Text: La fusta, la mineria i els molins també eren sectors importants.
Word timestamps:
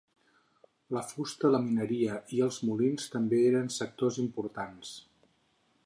La 0.97 1.03
fusta, 1.11 1.51
la 1.55 1.59
mineria 1.65 2.17
i 2.37 2.41
els 2.47 2.57
molins 2.71 3.07
també 3.17 3.43
eren 3.53 3.71
sectors 3.79 4.19
importants. 4.25 4.97